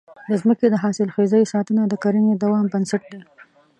د 0.27 0.31
ځمکې 0.41 0.67
د 0.69 0.75
حاصلخېزۍ 0.83 1.43
ساتنه 1.53 1.83
د 1.87 1.93
کرنې 2.03 2.33
د 2.35 2.39
دوام 2.43 2.65
بنسټ 2.73 3.01
دی. 3.11 3.21